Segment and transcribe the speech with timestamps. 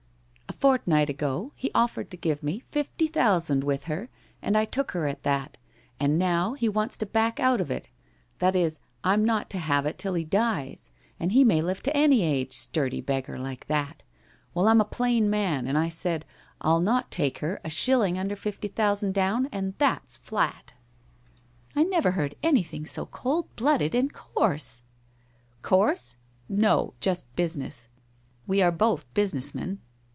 [0.47, 4.09] 'A fortnight ago he offered to give me fifty thousand with her
[4.43, 5.57] and I took her at that,
[5.99, 7.87] and now he wants to back out of it—
[8.37, 11.97] that is, I'm not to have it till he dies, and he may live to
[11.97, 14.03] any age— sturdy beggar like that!
[14.53, 16.25] Well, I'm a plain man, and I said,
[16.59, 20.75] I'll not take her a shilling under fifty thousand down, and that's flat!''
[21.75, 24.83] I never heard anything so cold blooded and coarse!
[25.17, 25.33] *'
[25.63, 26.17] Coarse?
[26.47, 27.87] No, just business!
[28.45, 29.79] We are both business men.